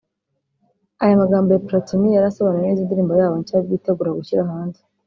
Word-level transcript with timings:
Aya 1.03 1.17
magambo 1.21 1.49
ya 1.51 1.63
Platini 1.67 2.07
yari 2.15 2.27
asobanuye 2.27 2.63
neza 2.65 2.81
indirimbo 2.81 3.13
yabo 3.21 3.35
nshya 3.41 3.57
bitegura 3.71 4.17
gushyira 4.17 4.51
hanze 4.51 4.81